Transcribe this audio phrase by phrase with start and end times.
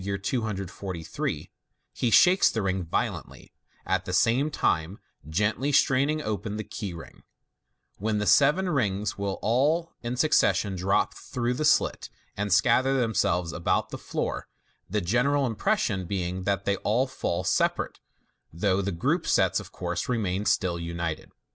[0.03, 1.51] 243),
[1.93, 3.53] he shakes the rings violently,
[3.85, 4.97] at the same time
[5.29, 7.21] gently straining open the key ring,
[7.99, 13.53] when the seven rings will all in succession drop through the slit, and scatter themselves
[13.53, 14.47] about the floor,
[14.89, 17.99] the general impression being that they all fall separate,
[18.51, 21.29] though the grouped sets, of course, remain still united.